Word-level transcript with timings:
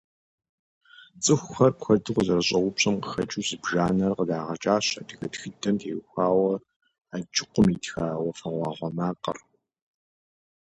ЦӀыхухэр 1.23 1.71
куэду 1.81 2.15
къызэрыщӀэупщӀэм 2.15 2.95
къыхэкӀыу 3.01 3.45
зыбжанэрэ 3.47 4.15
къыдагъэкӀащ 4.17 4.85
адыгэ 4.99 5.27
тхыдэм 5.33 5.75
теухуауэ 5.81 6.53
Аджыкъум 7.15 7.67
итха 7.75 8.05
«Уафэгъуагъуэ 8.23 8.89
макъыр». 8.97 9.37